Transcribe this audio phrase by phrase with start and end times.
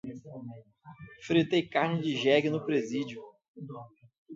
[1.25, 3.21] fritei carne de jegue no presídio